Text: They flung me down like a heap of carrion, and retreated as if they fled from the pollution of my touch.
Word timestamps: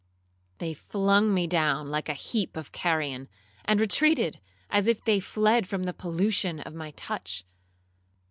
They 0.57 0.73
flung 0.73 1.31
me 1.31 1.45
down 1.45 1.91
like 1.91 2.09
a 2.09 2.15
heap 2.15 2.57
of 2.57 2.71
carrion, 2.71 3.29
and 3.65 3.79
retreated 3.79 4.39
as 4.71 4.87
if 4.87 5.03
they 5.03 5.19
fled 5.19 5.67
from 5.67 5.83
the 5.83 5.93
pollution 5.93 6.59
of 6.59 6.73
my 6.73 6.89
touch. 6.97 7.45